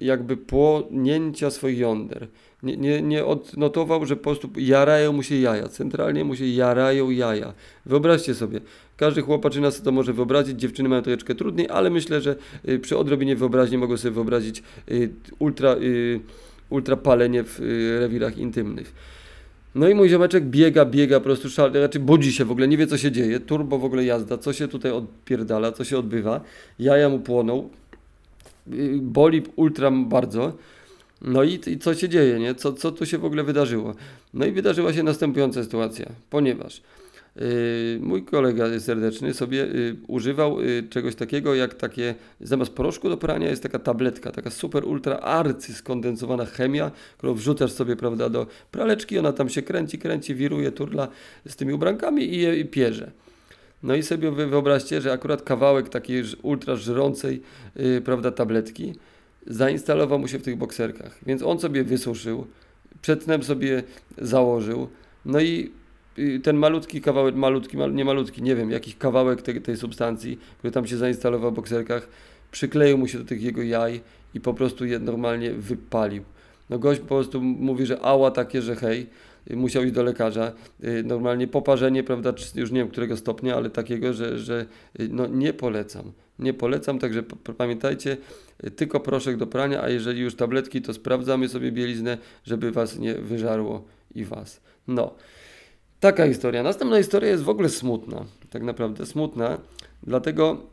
jakby 0.00 0.36
płonięcia 0.36 1.50
swoich 1.50 1.78
jąder 1.78 2.28
nie, 2.62 2.76
nie, 2.76 3.02
nie 3.02 3.24
odnotował, 3.24 4.06
że 4.06 4.16
po 4.16 4.22
prostu 4.22 4.50
jarają 4.56 5.12
mu 5.12 5.22
się 5.22 5.36
jaja. 5.36 5.68
Centralnie 5.68 6.24
mu 6.24 6.36
się 6.36 6.46
jarają 6.46 7.10
jaja. 7.10 7.52
Wyobraźcie 7.86 8.34
sobie. 8.34 8.60
Każdy 8.96 9.22
chłopaczyna 9.22 9.70
sobie 9.70 9.84
to 9.84 9.92
może 9.92 10.12
wyobrazić, 10.12 10.60
dziewczyny 10.60 10.88
mają 10.88 11.02
troszeczkę 11.02 11.34
trudniej, 11.34 11.68
ale 11.70 11.90
myślę, 11.90 12.20
że 12.20 12.36
y, 12.68 12.78
przy 12.78 12.98
odrobinie 12.98 13.36
wyobraźni 13.36 13.78
mogą 13.78 13.96
sobie 13.96 14.14
wyobrazić 14.14 14.62
y, 14.90 15.10
ultra, 15.38 15.74
y, 15.74 16.20
ultra 16.70 16.96
palenie 16.96 17.44
w 17.44 17.60
rewirach 18.00 18.38
intymnych. 18.38 18.92
No 19.74 19.88
i 19.88 19.94
mój 19.94 20.08
ziomeczek 20.08 20.44
biega, 20.44 20.84
biega, 20.84 21.20
po 21.20 21.24
prostu 21.24 21.50
szal, 21.50 21.70
znaczy 21.70 22.00
budzi 22.00 22.32
się 22.32 22.44
w 22.44 22.50
ogóle, 22.50 22.68
nie 22.68 22.76
wie 22.76 22.86
co 22.86 22.98
się 22.98 23.12
dzieje, 23.12 23.40
turbo 23.40 23.78
w 23.78 23.84
ogóle 23.84 24.04
jazda, 24.04 24.38
co 24.38 24.52
się 24.52 24.68
tutaj 24.68 24.92
odpierdala, 24.92 25.72
co 25.72 25.84
się 25.84 25.98
odbywa, 25.98 26.40
jaja 26.78 27.08
mu 27.08 27.18
płoną, 27.18 27.68
boli 29.00 29.42
ultra 29.56 29.90
bardzo, 29.90 30.52
no 31.22 31.42
i, 31.42 31.60
i, 31.66 31.78
co 31.78 31.94
się 31.94 32.08
dzieje, 32.08 32.38
nie? 32.38 32.54
Co, 32.54 32.72
co 32.72 32.92
tu 32.92 33.06
się 33.06 33.18
w 33.18 33.24
ogóle 33.24 33.44
wydarzyło? 33.44 33.94
No 34.34 34.46
i 34.46 34.52
wydarzyła 34.52 34.92
się 34.92 35.02
następująca 35.02 35.62
sytuacja, 35.62 36.06
ponieważ 36.30 36.82
yy, 37.36 37.42
mój 38.00 38.24
kolega 38.24 38.80
serdeczny 38.80 39.34
sobie 39.34 39.58
yy, 39.58 39.96
używał 40.08 40.60
yy, 40.60 40.82
czegoś 40.90 41.14
takiego 41.14 41.54
jak 41.54 41.74
takie, 41.74 42.14
zamiast 42.40 42.72
proszku 42.72 43.08
do 43.08 43.16
prania 43.16 43.48
jest 43.48 43.62
taka 43.62 43.78
tabletka, 43.78 44.32
taka 44.32 44.50
super 44.50 44.84
ultra 44.84 45.16
arcy 45.16 45.74
skondensowana 45.74 46.46
chemia, 46.46 46.90
którą 47.18 47.34
wrzucasz 47.34 47.72
sobie, 47.72 47.96
prawda, 47.96 48.28
do 48.28 48.46
praleczki, 48.70 49.18
ona 49.18 49.32
tam 49.32 49.48
się 49.48 49.62
kręci, 49.62 49.98
kręci, 49.98 50.34
wiruje, 50.34 50.72
turla 50.72 51.08
z 51.48 51.56
tymi 51.56 51.72
ubrankami 51.72 52.34
i 52.34 52.38
je 52.38 52.56
i 52.56 52.64
pierze. 52.64 53.10
No 53.82 53.94
i 53.94 54.02
sobie 54.02 54.30
wyobraźcie, 54.30 55.00
że 55.00 55.12
akurat 55.12 55.42
kawałek 55.42 55.88
takiej 55.88 56.24
ultra 56.42 56.76
żrącej, 56.76 57.42
yy, 57.76 58.00
prawda, 58.00 58.30
tabletki 58.30 58.94
zainstalował 59.46 60.18
mu 60.18 60.28
się 60.28 60.38
w 60.38 60.42
tych 60.42 60.56
bokserkach. 60.56 61.18
Więc 61.26 61.42
on 61.42 61.60
sobie 61.60 61.84
wysuszył, 61.84 62.46
przed 63.02 63.22
snem 63.22 63.42
sobie 63.42 63.82
założył, 64.18 64.88
no 65.24 65.40
i 65.40 65.70
ten 66.42 66.56
malutki 66.56 67.00
kawałek, 67.00 67.34
malutki, 67.34 67.76
nie 67.92 68.04
malutki, 68.04 68.42
nie 68.42 68.56
wiem, 68.56 68.70
jakiś 68.70 68.96
kawałek 68.96 69.42
tej, 69.42 69.60
tej 69.62 69.76
substancji, 69.76 70.38
który 70.58 70.70
tam 70.70 70.86
się 70.86 70.96
zainstalował 70.96 71.50
w 71.50 71.54
bokserkach, 71.54 72.08
przykleił 72.50 72.98
mu 72.98 73.08
się 73.08 73.18
do 73.18 73.24
tych 73.24 73.42
jego 73.42 73.62
jaj 73.62 74.00
i 74.34 74.40
po 74.40 74.54
prostu 74.54 74.84
je 74.84 74.98
normalnie 74.98 75.52
wypalił. 75.52 76.22
No 76.70 76.78
gość 76.78 77.00
po 77.00 77.06
prostu 77.06 77.40
mówi, 77.40 77.86
że 77.86 78.00
ała 78.00 78.30
takie, 78.30 78.62
że 78.62 78.76
hej, 78.76 79.06
musiał 79.50 79.84
iść 79.84 79.94
do 79.94 80.02
lekarza. 80.02 80.52
Y, 80.84 81.02
normalnie 81.04 81.46
poparzenie, 81.46 82.04
prawda, 82.04 82.32
już 82.54 82.70
nie 82.70 82.80
wiem 82.80 82.88
którego 82.88 83.16
stopnia, 83.16 83.56
ale 83.56 83.70
takiego, 83.70 84.12
że, 84.12 84.38
że 84.38 84.66
y, 85.00 85.08
no 85.08 85.26
nie 85.26 85.52
polecam. 85.52 86.12
Nie 86.38 86.54
polecam, 86.54 86.98
także 86.98 87.22
pamiętajcie, 87.56 88.16
y, 88.64 88.70
tylko 88.70 89.00
proszek 89.00 89.36
do 89.36 89.46
prania, 89.46 89.82
a 89.82 89.88
jeżeli 89.88 90.20
już 90.20 90.36
tabletki, 90.36 90.82
to 90.82 90.94
sprawdzamy 90.94 91.48
sobie 91.48 91.72
bieliznę, 91.72 92.18
żeby 92.44 92.70
was 92.70 92.98
nie 92.98 93.14
wyżarło 93.14 93.84
i 94.14 94.24
was. 94.24 94.60
No, 94.88 95.14
taka 96.00 96.26
historia. 96.26 96.62
Następna 96.62 96.98
historia 96.98 97.30
jest 97.30 97.42
w 97.42 97.48
ogóle 97.48 97.68
smutna, 97.68 98.24
tak 98.50 98.62
naprawdę 98.62 99.06
smutna, 99.06 99.58
dlatego 100.02 100.70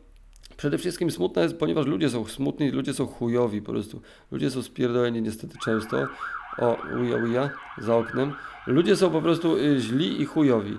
Przede 0.58 0.78
wszystkim 0.78 1.10
smutna 1.10 1.42
jest, 1.42 1.56
ponieważ 1.56 1.86
ludzie 1.86 2.10
są 2.10 2.26
smutni, 2.26 2.70
ludzie 2.70 2.94
są 2.94 3.06
chujowi 3.06 3.62
po 3.62 3.72
prostu. 3.72 4.00
Ludzie 4.30 4.50
są 4.50 4.62
spierdoleni 4.62 5.22
niestety 5.22 5.58
często. 5.64 6.06
O, 6.58 6.76
uja, 7.00 7.16
uja, 7.16 7.50
za 7.78 7.96
oknem. 7.96 8.32
Ludzie 8.66 8.96
są 8.96 9.10
po 9.10 9.22
prostu 9.22 9.56
y, 9.56 9.80
źli 9.80 10.22
i 10.22 10.26
chujowi. 10.26 10.78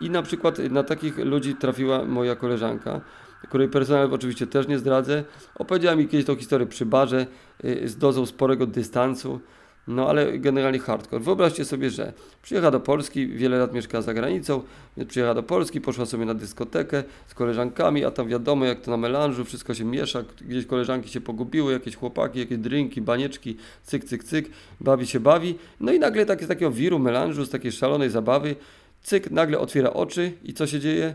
I 0.00 0.10
na 0.10 0.22
przykład 0.22 0.58
na 0.58 0.82
takich 0.82 1.18
ludzi 1.18 1.54
trafiła 1.54 2.04
moja 2.04 2.36
koleżanka, 2.36 3.00
której 3.48 3.68
personel 3.68 4.14
oczywiście 4.14 4.46
też 4.46 4.68
nie 4.68 4.78
zdradzę. 4.78 5.24
Opowiedziała 5.54 5.96
mi 5.96 6.08
kiedyś 6.08 6.26
tą 6.26 6.36
historię 6.36 6.66
przy 6.66 6.86
barze 6.86 7.26
y, 7.64 7.88
z 7.88 7.96
dozą 7.96 8.26
sporego 8.26 8.66
dystansu. 8.66 9.40
No 9.88 10.08
ale 10.08 10.38
generalnie 10.38 10.78
hardcore. 10.78 11.22
Wyobraźcie 11.22 11.64
sobie, 11.64 11.90
że 11.90 12.12
przyjechała 12.42 12.70
do 12.70 12.80
Polski, 12.80 13.26
wiele 13.26 13.58
lat 13.58 13.74
mieszkała 13.74 14.02
za 14.02 14.14
granicą, 14.14 14.62
więc 14.96 15.10
przyjechała 15.10 15.34
do 15.34 15.42
Polski, 15.42 15.80
poszła 15.80 16.06
sobie 16.06 16.24
na 16.24 16.34
dyskotekę 16.34 17.02
z 17.26 17.34
koleżankami, 17.34 18.04
a 18.04 18.10
tam 18.10 18.28
wiadomo 18.28 18.64
jak 18.64 18.80
to 18.80 18.90
na 18.90 18.96
melanżu, 18.96 19.44
wszystko 19.44 19.74
się 19.74 19.84
miesza, 19.84 20.24
gdzieś 20.40 20.66
koleżanki 20.66 21.08
się 21.08 21.20
pogubiły, 21.20 21.72
jakieś 21.72 21.96
chłopaki, 21.96 22.38
jakieś 22.38 22.58
drinki, 22.58 23.00
banieczki, 23.02 23.56
cyk, 23.82 24.04
cyk, 24.04 24.24
cyk, 24.24 24.50
bawi 24.80 25.06
się, 25.06 25.20
bawi. 25.20 25.54
No 25.80 25.92
i 25.92 25.98
nagle 25.98 26.26
takie, 26.26 26.44
z 26.44 26.48
takiego 26.48 26.70
wiru 26.70 26.98
melanżu, 26.98 27.44
z 27.44 27.50
takiej 27.50 27.72
szalonej 27.72 28.10
zabawy, 28.10 28.56
cyk, 29.02 29.30
nagle 29.30 29.58
otwiera 29.58 29.92
oczy 29.92 30.32
i 30.42 30.54
co 30.54 30.66
się 30.66 30.80
dzieje? 30.80 31.14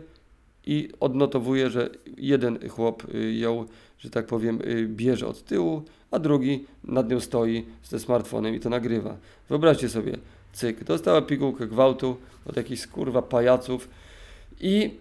I 0.65 0.89
odnotowuje, 0.99 1.69
że 1.69 1.89
jeden 2.17 2.69
chłop 2.69 3.03
y, 3.13 3.33
ją, 3.33 3.65
że 3.99 4.09
tak 4.09 4.25
powiem, 4.25 4.61
y, 4.61 4.87
bierze 4.87 5.27
od 5.27 5.43
tyłu, 5.43 5.83
a 6.11 6.19
drugi 6.19 6.65
nad 6.83 7.09
nią 7.09 7.19
stoi 7.19 7.65
ze 7.83 7.99
smartfonem 7.99 8.55
i 8.55 8.59
to 8.59 8.69
nagrywa. 8.69 9.17
Wyobraźcie 9.49 9.89
sobie, 9.89 10.17
cyk, 10.53 10.83
dostała 10.83 11.21
pigułkę 11.21 11.67
gwałtu 11.67 12.17
od 12.45 12.57
jakichś 12.57 12.87
kurwa 12.87 13.21
pajaców 13.21 13.89
i 14.61 14.91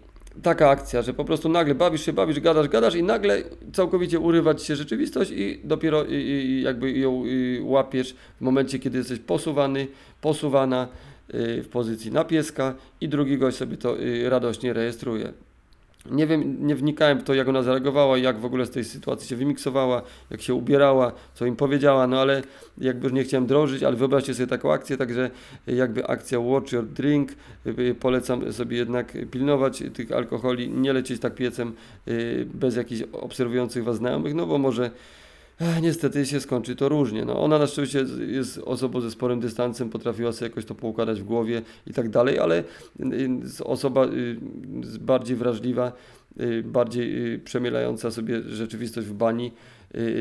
taka 0.43 0.69
akcja, 0.69 1.01
że 1.01 1.13
po 1.13 1.25
prostu 1.25 1.49
nagle 1.49 1.75
bawisz 1.75 2.05
się, 2.05 2.13
bawisz, 2.13 2.39
gadasz, 2.39 2.67
gadasz 2.67 2.95
i 2.95 3.03
nagle 3.03 3.43
całkowicie 3.73 4.19
urywać 4.19 4.63
się 4.63 4.75
rzeczywistość 4.75 5.31
i 5.31 5.59
dopiero 5.63 6.05
i, 6.05 6.13
i 6.13 6.61
jakby 6.61 6.91
ją 6.91 7.25
i 7.25 7.59
łapiesz 7.63 8.15
w 8.37 8.41
momencie, 8.41 8.79
kiedy 8.79 8.97
jesteś 8.97 9.19
posuwany, 9.19 9.87
posuwana 10.21 10.87
y, 11.33 11.63
w 11.63 11.67
pozycji 11.67 12.11
na 12.11 12.23
pieska 12.23 12.75
i 13.01 13.09
drugi 13.09 13.37
gość 13.37 13.57
sobie 13.57 13.77
to 13.77 13.99
y, 13.99 14.29
radośnie 14.29 14.73
rejestruje. 14.73 15.33
Nie 16.05 16.27
wiem, 16.27 16.67
nie 16.67 16.75
wnikałem 16.75 17.19
w 17.19 17.23
to, 17.23 17.33
jak 17.33 17.47
ona 17.47 17.63
zareagowała, 17.63 18.17
jak 18.17 18.39
w 18.39 18.45
ogóle 18.45 18.65
z 18.65 18.69
tej 18.69 18.83
sytuacji 18.83 19.27
się 19.27 19.35
wymiksowała, 19.35 20.01
jak 20.29 20.41
się 20.41 20.53
ubierała, 20.53 21.11
co 21.33 21.45
im 21.45 21.55
powiedziała, 21.55 22.07
no 22.07 22.21
ale 22.21 22.43
jakby 22.77 23.11
nie 23.11 23.23
chciałem 23.23 23.47
drążyć, 23.47 23.83
ale 23.83 23.95
wyobraźcie 23.95 24.33
sobie 24.33 24.47
taką 24.47 24.73
akcję, 24.73 24.97
także 24.97 25.29
jakby 25.67 26.07
akcja 26.07 26.39
Watch 26.39 26.71
Your 26.71 26.85
Drink, 26.85 27.31
y, 27.65 27.95
polecam 27.99 28.53
sobie 28.53 28.77
jednak 28.77 29.17
pilnować 29.31 29.83
tych 29.93 30.11
alkoholi, 30.11 30.69
nie 30.69 30.93
lecieć 30.93 31.21
tak 31.21 31.35
piecem 31.35 31.73
y, 32.07 32.47
bez 32.53 32.75
jakichś 32.75 33.01
obserwujących 33.11 33.83
Was 33.83 33.97
znajomych, 33.97 34.35
no 34.35 34.45
bo 34.45 34.57
może 34.57 34.91
niestety 35.81 36.25
się 36.25 36.39
skończy 36.39 36.75
to 36.75 36.89
różnie. 36.89 37.25
No, 37.25 37.41
ona 37.41 37.59
na 37.59 37.67
szczęście 37.67 38.05
jest 38.27 38.57
osobą 38.57 39.01
ze 39.01 39.11
sporym 39.11 39.39
dystansem, 39.39 39.89
potrafiła 39.89 40.31
sobie 40.31 40.49
jakoś 40.49 40.65
to 40.65 40.75
poukładać 40.75 41.21
w 41.21 41.23
głowie 41.23 41.61
i 41.87 41.93
tak 41.93 42.09
dalej, 42.09 42.39
ale 42.39 42.63
y, 42.99 43.63
osoba 43.63 44.05
y, 44.05 44.37
bardziej 44.99 45.35
wrażliwa, 45.35 45.91
y, 46.41 46.63
bardziej 46.63 47.39
przemielająca 47.39 48.11
sobie 48.11 48.41
rzeczywistość 48.41 49.07
w 49.07 49.13
bani 49.13 49.51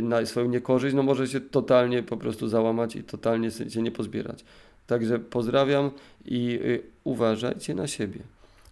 na 0.03 0.27
swoją 0.27 0.49
niekorzyść, 0.49 0.97
no 0.97 1.03
może 1.03 1.27
się 1.27 1.41
totalnie 1.41 2.03
po 2.03 2.17
prostu 2.17 2.49
załamać 2.49 2.97
i 2.97 3.03
totalnie 3.03 3.51
się 3.51 3.83
nie 3.83 3.91
pozbierać. 3.91 4.45
Także 4.87 5.19
pozdrawiam 5.19 5.91
i 6.25 6.61
uważajcie 7.05 7.75
na 7.75 7.87
siebie. 7.87 8.21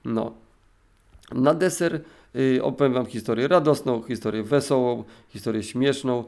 No. 0.04 0.34
Na 1.34 1.54
deser 1.54 2.00
opowiem 2.62 2.92
Wam 2.92 3.06
historię 3.06 3.48
radosną, 3.48 4.02
historię 4.02 4.42
wesołą, 4.42 5.04
historię 5.28 5.62
śmieszną. 5.62 6.24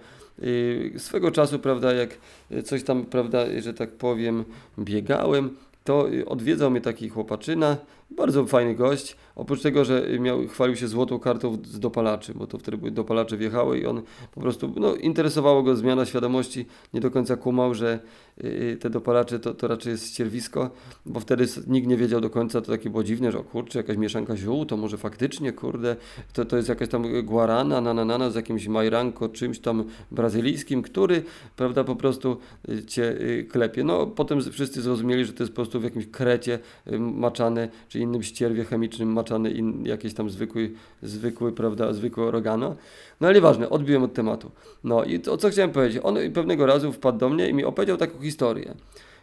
Swego 0.96 1.30
czasu, 1.30 1.58
prawda, 1.58 1.92
jak 1.92 2.18
coś 2.64 2.82
tam, 2.82 3.04
prawda, 3.04 3.44
że 3.58 3.74
tak 3.74 3.90
powiem, 3.90 4.44
biegałem, 4.78 5.50
to 5.84 6.08
odwiedzał 6.26 6.70
mnie 6.70 6.80
taki 6.80 7.08
chłopaczyna, 7.08 7.76
bardzo 8.10 8.46
fajny 8.46 8.74
gość. 8.74 9.16
Oprócz 9.36 9.62
tego, 9.62 9.84
że 9.84 10.06
miał, 10.18 10.48
chwalił 10.48 10.76
się 10.76 10.88
złotą 10.88 11.18
kartą 11.18 11.58
z 11.64 11.78
dopalaczy, 11.80 12.34
bo 12.34 12.46
to 12.46 12.58
wtedy 12.58 12.90
dopalacze 12.90 13.36
wjechały 13.36 13.78
i 13.78 13.86
on 13.86 14.02
po 14.34 14.40
prostu, 14.40 14.72
no, 14.76 14.94
interesowało 14.94 15.62
go 15.62 15.76
zmiana 15.76 16.06
świadomości, 16.06 16.66
nie 16.94 17.00
do 17.00 17.10
końca 17.10 17.36
kumał, 17.36 17.74
że 17.74 18.00
y, 18.44 18.76
te 18.80 18.90
dopalacze 18.90 19.38
to, 19.38 19.54
to 19.54 19.68
raczej 19.68 19.90
jest 19.90 20.08
ścierwisko, 20.08 20.70
bo 21.06 21.20
wtedy 21.20 21.46
nikt 21.66 21.88
nie 21.88 21.96
wiedział 21.96 22.20
do 22.20 22.30
końca, 22.30 22.60
to 22.60 22.72
takie 22.72 22.90
było 22.90 23.04
dziwne, 23.04 23.32
że 23.32 23.38
o 23.38 23.44
kurczę, 23.44 23.78
jakaś 23.78 23.96
mieszanka 23.96 24.36
ziół, 24.36 24.66
to 24.66 24.76
może 24.76 24.98
faktycznie, 24.98 25.52
kurde, 25.52 25.96
to, 26.32 26.44
to 26.44 26.56
jest 26.56 26.68
jakaś 26.68 26.88
tam 26.88 27.24
guarana, 27.24 27.80
nananana 27.80 28.30
z 28.30 28.34
jakimś 28.34 28.68
majranko, 28.68 29.28
czymś 29.28 29.58
tam 29.58 29.84
brazylijskim, 30.10 30.82
który, 30.82 31.22
prawda, 31.56 31.84
po 31.84 31.96
prostu 31.96 32.36
y, 32.68 32.84
cię 32.84 33.02
y, 33.20 33.46
klepie. 33.50 33.84
No, 33.84 34.06
potem 34.06 34.40
wszyscy 34.52 34.82
zrozumieli, 34.82 35.24
że 35.24 35.32
to 35.32 35.42
jest 35.42 35.52
po 35.52 35.56
prostu 35.56 35.80
w 35.80 35.84
jakimś 35.84 36.06
krecie 36.06 36.58
maczane, 36.98 37.68
czy 37.88 37.97
czy 37.98 38.02
innym 38.02 38.22
ścierwie 38.22 38.64
chemicznym 38.64 39.12
maczany 39.12 39.50
in, 39.50 39.86
jakiś 39.86 40.14
tam 40.14 40.30
zwykły, 40.30 40.70
zwykły, 41.02 41.52
prawda, 41.52 41.92
zwykłe 41.92 42.24
oregano. 42.24 42.76
No 43.20 43.26
ale 43.26 43.34
nieważne, 43.34 43.70
odbiłem 43.70 44.02
od 44.02 44.14
tematu. 44.14 44.50
No 44.84 45.04
i 45.04 45.20
to, 45.20 45.36
co 45.36 45.50
chciałem 45.50 45.70
powiedzieć, 45.70 46.00
on 46.02 46.16
pewnego 46.34 46.66
razu 46.66 46.92
wpadł 46.92 47.18
do 47.18 47.28
mnie 47.28 47.48
i 47.48 47.54
mi 47.54 47.64
opowiedział 47.64 47.96
taką 47.96 48.20
historię, 48.22 48.74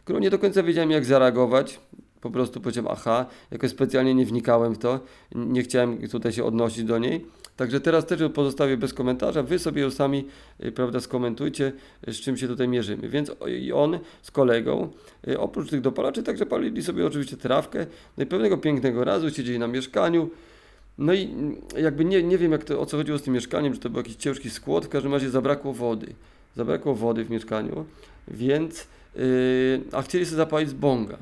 którą 0.03 0.20
nie 0.20 0.29
do 0.29 0.39
końca 0.39 0.63
wiedziałem 0.63 0.91
jak 0.91 1.05
zareagować, 1.05 1.79
po 2.22 2.29
prostu 2.29 2.62
powiedziałem 2.62 2.91
aha, 2.91 3.25
jakoś 3.51 3.72
specjalnie 3.72 4.15
nie 4.15 4.25
wnikałem 4.25 4.75
w 4.75 4.77
to, 4.77 5.00
nie 5.36 5.63
chciałem 5.63 6.08
tutaj 6.08 6.32
się 6.32 6.44
odnosić 6.44 6.84
do 6.84 6.98
niej. 6.98 7.25
Także 7.57 7.79
teraz 7.79 8.05
też 8.05 8.19
pozostawię 8.33 8.77
bez 8.77 8.93
komentarza. 8.93 9.43
Wy 9.43 9.59
sobie 9.59 9.81
ją 9.81 9.91
sami 9.91 10.27
y, 10.65 10.71
prawda, 10.71 11.00
skomentujcie, 11.00 11.71
y, 12.07 12.13
z 12.13 12.17
czym 12.17 12.38
się 12.38 12.47
tutaj 12.47 12.67
mierzymy. 12.67 13.09
Więc 13.09 13.31
on 13.74 14.00
z 14.21 14.31
kolegą, 14.31 14.89
y, 15.27 15.39
oprócz 15.39 15.69
tych 15.69 15.81
dopalaczy, 15.81 16.24
także 16.24 16.45
palili 16.45 16.83
sobie 16.83 17.05
oczywiście 17.05 17.38
trawkę. 17.38 17.85
No 18.17 18.24
i 18.24 18.27
pewnego 18.27 18.57
pięknego 18.57 19.03
razu 19.03 19.29
siedzieli 19.29 19.59
na 19.59 19.67
mieszkaniu. 19.67 20.29
No 20.97 21.13
i 21.13 21.24
mm, 21.24 21.55
jakby 21.77 22.05
nie, 22.05 22.24
nie 22.24 22.38
wiem 22.38 22.51
jak 22.51 22.63
to, 22.63 22.81
o 22.81 22.85
co 22.85 22.97
chodziło 22.97 23.17
z 23.17 23.21
tym 23.21 23.33
mieszkaniem, 23.33 23.74
czy 23.74 23.79
to 23.79 23.89
był 23.89 23.97
jakiś 23.97 24.15
ciężki 24.15 24.50
skład, 24.50 24.85
w 24.85 24.89
każdym 24.89 25.13
razie 25.13 25.29
zabrakło 25.29 25.74
wody. 25.74 26.13
Zabrakło 26.55 26.95
wody 26.95 27.25
w 27.25 27.29
mieszkaniu, 27.29 27.85
więc, 28.27 28.88
yy, 29.15 29.24
a 29.91 30.01
chcieli 30.01 30.25
sobie 30.25 30.38
zapalić 30.38 30.69
z 30.69 30.74
bonga. 30.74 31.17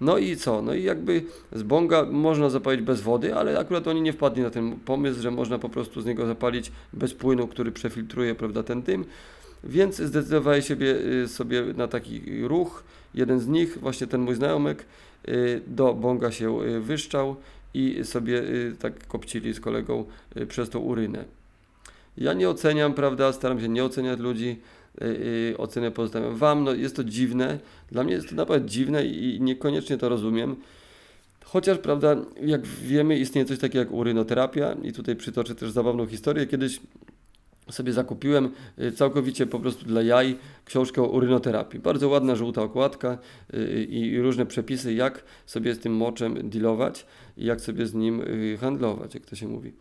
No 0.00 0.18
i 0.18 0.36
co? 0.36 0.62
No 0.62 0.74
i 0.74 0.82
jakby 0.82 1.22
z 1.52 1.62
bonga 1.62 2.04
można 2.04 2.50
zapalić 2.50 2.82
bez 2.82 3.00
wody, 3.00 3.34
ale 3.34 3.58
akurat 3.58 3.88
oni 3.88 4.02
nie 4.02 4.12
wpadli 4.12 4.42
na 4.42 4.50
ten 4.50 4.72
pomysł, 4.72 5.22
że 5.22 5.30
można 5.30 5.58
po 5.58 5.68
prostu 5.68 6.00
z 6.00 6.06
niego 6.06 6.26
zapalić 6.26 6.72
bez 6.92 7.14
płynu, 7.14 7.48
który 7.48 7.72
przefiltruje 7.72 8.34
prawda, 8.34 8.62
ten 8.62 8.82
dym. 8.82 9.04
Więc 9.64 9.96
zdecydowali 9.96 10.62
sobie, 10.62 10.94
y, 11.24 11.28
sobie 11.28 11.62
na 11.76 11.88
taki 11.88 12.42
ruch. 12.42 12.84
Jeden 13.14 13.40
z 13.40 13.48
nich, 13.48 13.78
właśnie 13.78 14.06
ten 14.06 14.20
mój 14.20 14.34
znajomek, 14.34 14.84
y, 15.28 15.60
do 15.66 15.94
bonga 15.94 16.30
się 16.30 16.62
y, 16.62 16.80
wyszczał 16.80 17.36
i 17.74 18.00
sobie 18.04 18.42
tak 18.78 19.06
kopcili 19.06 19.54
z 19.54 19.60
kolegą 19.60 20.04
przez 20.48 20.70
tą 20.70 20.78
urynę. 20.78 21.24
Ja 22.16 22.32
nie 22.32 22.48
oceniam, 22.48 22.94
prawda, 22.94 23.32
staram 23.32 23.60
się 23.60 23.68
nie 23.68 23.84
oceniać 23.84 24.18
ludzi, 24.18 24.60
ocenę 25.58 25.90
pozostawiam 25.90 26.36
Wam. 26.36 26.64
No, 26.64 26.74
jest 26.74 26.96
to 26.96 27.04
dziwne, 27.04 27.58
dla 27.90 28.04
mnie 28.04 28.12
jest 28.12 28.28
to 28.28 28.34
naprawdę 28.34 28.68
dziwne 28.68 29.06
i 29.06 29.40
niekoniecznie 29.40 29.98
to 29.98 30.08
rozumiem. 30.08 30.56
Chociaż, 31.44 31.78
prawda, 31.78 32.16
jak 32.42 32.66
wiemy, 32.66 33.18
istnieje 33.18 33.44
coś 33.44 33.58
takiego 33.58 33.78
jak 33.78 33.92
urynoterapia 33.92 34.76
i 34.82 34.92
tutaj 34.92 35.16
przytoczę 35.16 35.54
też 35.54 35.70
zabawną 35.70 36.06
historię. 36.06 36.46
Kiedyś 36.46 36.80
sobie 37.70 37.92
zakupiłem 37.92 38.50
y, 38.78 38.92
całkowicie 38.92 39.46
po 39.46 39.60
prostu 39.60 39.86
dla 39.86 40.02
jaj 40.02 40.36
książkę 40.64 41.02
o 41.02 41.06
urynoterapii. 41.06 41.80
Bardzo 41.80 42.08
ładna, 42.08 42.36
żółta 42.36 42.62
okładka 42.62 43.18
y, 43.54 43.86
i 43.90 44.20
różne 44.20 44.46
przepisy, 44.46 44.94
jak 44.94 45.24
sobie 45.46 45.74
z 45.74 45.78
tym 45.78 45.96
moczem 45.96 46.50
dealować 46.50 47.06
i 47.36 47.44
jak 47.44 47.60
sobie 47.60 47.86
z 47.86 47.94
nim 47.94 48.20
y, 48.20 48.58
handlować, 48.60 49.14
jak 49.14 49.26
to 49.26 49.36
się 49.36 49.48
mówi. 49.48 49.72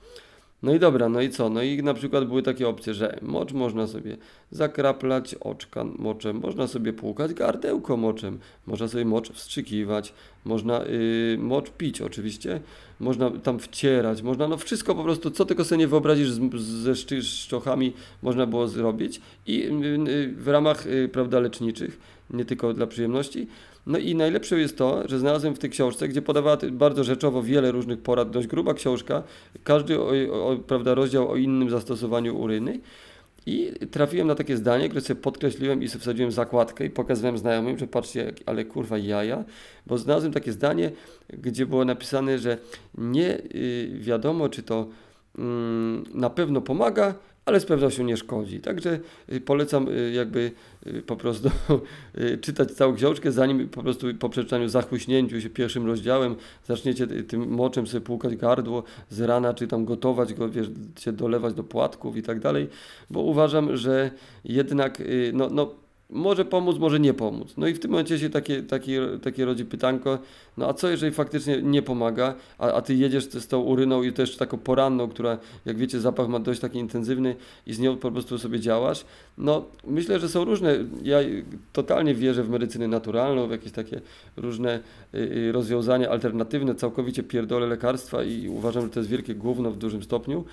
No 0.63 0.73
i 0.73 0.79
dobra, 0.79 1.09
no 1.09 1.21
i 1.21 1.29
co? 1.29 1.49
No 1.49 1.63
i 1.63 1.83
na 1.83 1.93
przykład 1.93 2.25
były 2.25 2.43
takie 2.43 2.67
opcje, 2.67 2.93
że 2.93 3.19
mocz 3.21 3.53
można 3.53 3.87
sobie 3.87 4.17
zakraplać 4.51 5.35
oczka 5.35 5.83
moczem, 5.83 6.39
można 6.39 6.67
sobie 6.67 6.93
płukać 6.93 7.33
gardełko 7.33 7.97
moczem, 7.97 8.39
można 8.67 8.87
sobie 8.87 9.05
mocz 9.05 9.31
wstrzykiwać, 9.31 10.13
można 10.45 10.83
yy, 10.83 11.37
mocz 11.39 11.69
pić 11.69 12.01
oczywiście, 12.01 12.59
można 12.99 13.31
tam 13.31 13.59
wcierać, 13.59 14.21
można 14.21 14.47
no 14.47 14.57
wszystko 14.57 14.95
po 14.95 15.03
prostu, 15.03 15.31
co 15.31 15.45
tylko 15.45 15.65
sobie 15.65 15.79
nie 15.79 15.87
wyobrazisz 15.87 16.29
z, 16.29 16.61
ze 16.61 17.21
szczochami 17.21 17.93
można 18.21 18.45
było 18.45 18.67
zrobić 18.67 19.21
i 19.47 19.57
yy, 19.57 20.33
w 20.33 20.47
ramach 20.47 20.85
yy, 20.85 21.09
prawda 21.09 21.39
leczniczych, 21.39 21.99
nie 22.29 22.45
tylko 22.45 22.73
dla 22.73 22.87
przyjemności. 22.87 23.47
No 23.85 23.97
i 23.97 24.15
najlepsze 24.15 24.59
jest 24.59 24.77
to, 24.77 25.07
że 25.07 25.19
znalazłem 25.19 25.55
w 25.55 25.59
tej 25.59 25.69
książce, 25.69 26.07
gdzie 26.07 26.21
podawała 26.21 26.57
bardzo 26.71 27.03
rzeczowo 27.03 27.43
wiele 27.43 27.71
różnych 27.71 27.99
porad, 27.99 28.31
dość 28.31 28.47
gruba 28.47 28.73
książka, 28.73 29.23
każdy 29.63 29.99
o, 29.99 30.11
o, 30.31 30.55
prawda, 30.67 30.93
rozdział 30.93 31.31
o 31.31 31.35
innym 31.35 31.69
zastosowaniu 31.69 32.39
uryny. 32.39 32.79
I 33.45 33.71
trafiłem 33.91 34.27
na 34.27 34.35
takie 34.35 34.57
zdanie, 34.57 34.89
które 34.89 35.01
sobie 35.01 35.21
podkreśliłem 35.21 35.83
i 35.83 35.87
sobie 35.87 36.01
wsadziłem 36.01 36.31
zakładkę 36.31 36.85
i 36.85 36.89
pokazałem 36.89 37.37
znajomym, 37.37 37.77
że 37.77 37.87
patrzcie, 37.87 38.33
ale 38.45 38.65
kurwa 38.65 38.97
jaja, 38.97 39.43
bo 39.87 39.97
znalazłem 39.97 40.33
takie 40.33 40.51
zdanie, 40.51 40.91
gdzie 41.29 41.65
było 41.65 41.85
napisane, 41.85 42.39
że 42.39 42.57
nie 42.97 43.37
y, 43.55 43.91
wiadomo, 43.99 44.49
czy 44.49 44.63
to 44.63 44.87
mm, 45.37 46.03
na 46.13 46.29
pewno 46.29 46.61
pomaga, 46.61 47.15
ale 47.45 47.59
z 47.59 47.65
pewnością 47.65 48.03
nie 48.03 48.17
szkodzi. 48.17 48.59
Także 48.59 48.99
y, 49.33 49.41
polecam 49.41 49.87
y, 49.87 50.11
jakby 50.11 50.51
y, 50.87 51.01
po 51.01 51.15
prostu 51.15 51.49
czytać 52.41 52.71
całą 52.71 52.95
książkę, 52.95 53.31
zanim 53.31 53.69
po 53.69 53.83
prostu 53.83 54.07
po 54.19 54.29
przeczytaniu, 54.29 54.69
zachłyśnięciu 54.69 55.41
się 55.41 55.49
pierwszym 55.49 55.85
rozdziałem 55.85 56.35
zaczniecie 56.67 57.07
tym 57.07 57.49
moczem 57.49 57.87
sobie 57.87 58.01
płukać 58.01 58.35
gardło 58.35 58.83
z 59.09 59.21
rana, 59.21 59.53
czy 59.53 59.67
tam 59.67 59.85
gotować 59.85 60.33
go, 60.33 60.49
wiesz, 60.49 60.67
się 60.99 61.11
dolewać 61.11 61.53
do 61.53 61.63
płatków 61.63 62.17
i 62.17 62.23
tak 62.23 62.39
dalej, 62.39 62.67
bo 63.09 63.21
uważam, 63.21 63.77
że 63.77 64.11
jednak 64.43 65.01
no, 65.33 65.49
no, 65.49 65.84
może 66.09 66.45
pomóc, 66.45 66.77
może 66.77 66.99
nie 66.99 67.13
pomóc. 67.13 67.53
No 67.57 67.67
i 67.67 67.73
w 67.73 67.79
tym 67.79 67.91
momencie 67.91 68.19
się 68.19 68.29
takie, 68.29 68.63
takie, 68.63 69.01
takie 69.23 69.45
rodzi 69.45 69.65
pytanko, 69.65 70.19
no 70.57 70.69
a 70.69 70.73
co 70.73 70.89
jeżeli 70.89 71.11
faktycznie 71.11 71.61
nie 71.61 71.81
pomaga, 71.81 72.35
a, 72.57 72.71
a 72.71 72.81
ty 72.81 72.95
jedziesz 72.95 73.23
z 73.23 73.47
tą 73.47 73.61
uryną 73.61 74.03
i 74.03 74.13
też 74.13 74.37
taką 74.37 74.57
poranną, 74.57 75.07
która 75.07 75.37
jak 75.65 75.77
wiecie 75.77 75.99
zapach 75.99 76.27
ma 76.27 76.39
dość 76.39 76.59
taki 76.59 76.79
intensywny 76.79 77.35
i 77.67 77.73
z 77.73 77.79
nią 77.79 77.97
po 77.97 78.11
prostu 78.11 78.37
sobie 78.37 78.59
działasz, 78.59 79.05
no 79.37 79.65
myślę, 79.87 80.19
że 80.19 80.29
są 80.29 80.45
różne, 80.45 80.77
ja 81.03 81.17
totalnie 81.73 82.15
wierzę 82.15 82.43
w 82.43 82.49
medycynę 82.49 82.87
naturalną, 82.87 83.47
w 83.47 83.51
jakieś 83.51 83.71
takie 83.71 84.01
różne 84.37 84.79
y, 85.13 85.17
y, 85.17 85.51
rozwiązania 85.51 86.09
alternatywne, 86.09 86.75
całkowicie 86.75 87.23
pierdolę 87.23 87.67
lekarstwa 87.67 88.23
i 88.23 88.47
uważam, 88.49 88.83
że 88.83 88.89
to 88.89 88.99
jest 88.99 89.09
wielkie 89.09 89.35
gówno 89.35 89.71
w 89.71 89.77
dużym 89.77 90.03
stopniu. 90.03 90.45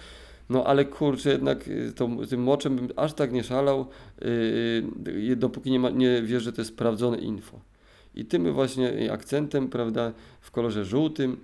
No 0.50 0.64
ale 0.64 0.84
kurczę, 0.84 1.30
jednak 1.30 1.68
y, 1.68 1.92
tą, 1.92 2.26
tym 2.26 2.42
moczem 2.42 2.76
bym 2.76 2.88
aż 2.96 3.12
tak 3.12 3.32
nie 3.32 3.44
szalał, 3.44 3.86
yy, 5.04 5.36
dopóki 5.36 5.70
nie, 5.70 5.80
ma, 5.80 5.90
nie 5.90 6.22
wiesz, 6.22 6.42
że 6.42 6.52
to 6.52 6.60
jest 6.60 6.70
sprawdzone 6.70 7.18
info. 7.18 7.60
I 8.14 8.24
tym 8.24 8.52
właśnie 8.52 9.12
akcentem, 9.12 9.68
prawda, 9.68 10.12
w 10.40 10.50
kolorze 10.50 10.84
żółtym, 10.84 11.36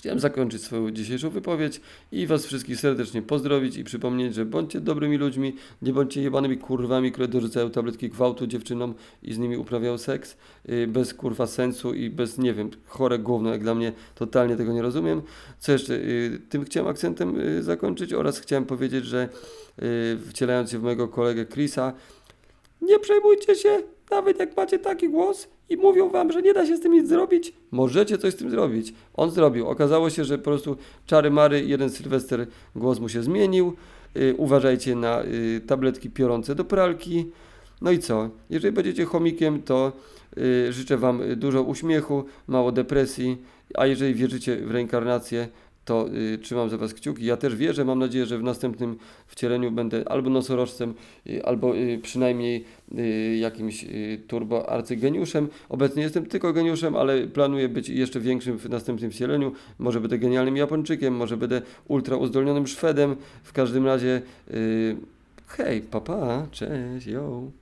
chciałem 0.00 0.20
zakończyć 0.20 0.62
swoją 0.62 0.90
dzisiejszą 0.90 1.30
wypowiedź 1.30 1.80
i 2.12 2.26
Was 2.26 2.46
wszystkich 2.46 2.80
serdecznie 2.80 3.22
pozdrowić 3.22 3.76
i 3.76 3.84
przypomnieć, 3.84 4.34
że 4.34 4.44
bądźcie 4.44 4.80
dobrymi 4.80 5.16
ludźmi, 5.16 5.56
nie 5.82 5.92
bądźcie 5.92 6.22
jebanymi 6.22 6.58
kurwami, 6.58 7.12
które 7.12 7.28
dorzucają 7.28 7.70
tabletki 7.70 8.08
gwałtu 8.08 8.46
dziewczynom 8.46 8.94
i 9.22 9.34
z 9.34 9.38
nimi 9.38 9.56
uprawiają 9.56 9.98
seks 9.98 10.36
yy, 10.64 10.86
bez 10.86 11.14
kurwa 11.14 11.46
sensu 11.46 11.94
i 11.94 12.10
bez, 12.10 12.38
nie 12.38 12.54
wiem, 12.54 12.70
chore 12.86 13.18
gówno, 13.18 13.50
jak 13.50 13.62
dla 13.62 13.74
mnie 13.74 13.92
totalnie 14.14 14.56
tego 14.56 14.72
nie 14.72 14.82
rozumiem. 14.82 15.22
Co 15.58 15.72
jeszcze? 15.72 15.98
Yy, 15.98 16.40
tym 16.48 16.64
chciałem 16.64 16.90
akcentem 16.90 17.36
yy, 17.36 17.62
zakończyć 17.62 18.12
oraz 18.12 18.38
chciałem 18.38 18.64
powiedzieć, 18.64 19.04
że 19.04 19.28
wcielając 20.28 20.70
się 20.70 20.78
w 20.78 20.82
mojego 20.82 21.08
kolegę 21.08 21.46
Chrisa, 21.46 21.92
nie 22.82 22.98
przejmujcie 22.98 23.54
się, 23.54 23.82
nawet 24.10 24.38
jak 24.38 24.56
macie 24.56 24.78
taki 24.78 25.08
głos 25.08 25.48
i 25.70 25.76
mówią 25.76 26.08
wam, 26.08 26.32
że 26.32 26.42
nie 26.42 26.54
da 26.54 26.66
się 26.66 26.76
z 26.76 26.80
tym 26.80 26.92
nic 26.92 27.08
zrobić, 27.08 27.52
możecie 27.70 28.18
coś 28.18 28.34
z 28.34 28.36
tym 28.36 28.50
zrobić. 28.50 28.94
On 29.14 29.30
zrobił. 29.30 29.68
Okazało 29.68 30.10
się, 30.10 30.24
że 30.24 30.38
po 30.38 30.44
prostu 30.44 30.76
czary 31.06 31.30
mary, 31.30 31.64
jeden 31.66 31.90
Sylwester 31.90 32.46
głos 32.76 33.00
mu 33.00 33.08
się 33.08 33.22
zmienił. 33.22 33.76
Yy, 34.14 34.34
uważajcie 34.36 34.96
na 34.96 35.22
yy, 35.22 35.60
tabletki 35.60 36.10
piorące 36.10 36.54
do 36.54 36.64
pralki. 36.64 37.26
No 37.80 37.90
i 37.90 37.98
co? 37.98 38.30
Jeżeli 38.50 38.74
będziecie 38.74 39.04
chomikiem, 39.04 39.62
to 39.62 39.92
yy, 40.36 40.72
życzę 40.72 40.96
wam 40.96 41.20
dużo 41.36 41.62
uśmiechu, 41.62 42.24
mało 42.46 42.72
depresji, 42.72 43.38
a 43.74 43.86
jeżeli 43.86 44.14
wierzycie 44.14 44.56
w 44.56 44.70
reinkarnację, 44.70 45.48
to 45.90 46.08
y, 46.08 46.38
trzymam 46.38 46.70
za 46.70 46.76
Was 46.76 46.94
kciuki. 46.94 47.24
Ja 47.24 47.36
też 47.36 47.56
wierzę, 47.56 47.84
mam 47.84 47.98
nadzieję, 47.98 48.26
że 48.26 48.38
w 48.38 48.42
następnym 48.42 48.96
wcieleniu 49.26 49.70
będę 49.70 50.08
albo 50.08 50.30
nosorożcem, 50.30 50.94
y, 51.26 51.44
albo 51.44 51.76
y, 51.76 51.98
przynajmniej 52.02 52.64
y, 52.98 53.36
jakimś 53.36 53.84
y, 53.84 54.20
turbo 54.28 54.70
arcygeniuszem. 54.70 55.48
Obecnie 55.68 56.02
jestem 56.02 56.26
tylko 56.26 56.52
geniuszem, 56.52 56.96
ale 56.96 57.26
planuję 57.26 57.68
być 57.68 57.88
jeszcze 57.88 58.20
większym 58.20 58.58
w 58.58 58.68
następnym 58.68 59.10
wcieleniu. 59.10 59.52
Może 59.78 60.00
będę 60.00 60.18
genialnym 60.18 60.56
Japończykiem, 60.56 61.14
może 61.16 61.36
będę 61.36 61.62
ultra 61.88 62.16
uzdolnionym 62.16 62.66
Szwedem. 62.66 63.16
W 63.42 63.52
każdym 63.52 63.86
razie, 63.86 64.22
y, 64.50 64.96
hej, 65.46 65.80
papa, 65.80 66.46
cześć, 66.50 67.06
yo. 67.06 67.59